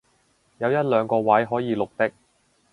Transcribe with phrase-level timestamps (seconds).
[0.57, 2.11] 得一兩個位可以綠的